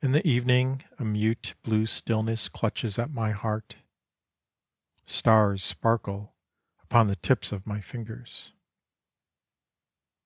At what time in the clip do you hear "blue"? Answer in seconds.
1.62-1.84